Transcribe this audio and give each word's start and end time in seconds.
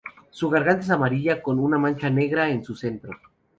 Su 0.31 0.49
garganta 0.49 0.83
es 0.83 0.89
amarilla 0.89 1.43
con 1.43 1.59
una 1.59 1.77
mancha 1.77 2.09
negra 2.09 2.49
en 2.49 2.63
su 2.63 2.73
centro. 2.75 3.11